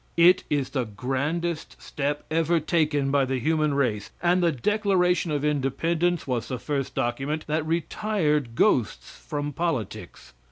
[0.17, 5.45] It is the grandest step ever taken by the human race and the Declaration of
[5.45, 10.33] Independence was the first document that retired ghosts from politics.